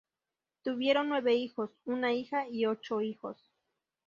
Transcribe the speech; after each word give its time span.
Tuvieron 0.63 1.09
nueve 1.09 1.35
hijos: 1.35 1.69
una 1.85 2.11
hija 2.11 2.47
y 2.49 2.65
ocho 2.65 3.01
hijos. 3.01 3.37